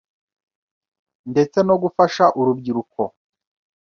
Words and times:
ndetse 1.31 1.57
no 1.67 1.75
gufasha 1.83 2.23
urubyiruko 2.39 3.01